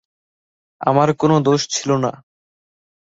আমার 0.81 1.09
কোনো 1.13 1.35
দোষ 1.39 1.61
ছিল 1.67 1.89
না। 1.97 2.11